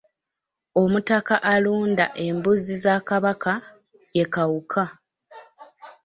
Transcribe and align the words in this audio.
Omutaka 0.81 1.35
alunda 1.53 2.05
embuzi 2.25 2.75
za 2.83 2.95
Kabaka 3.07 3.53
ye 4.17 4.25
Kawuka. 4.33 4.83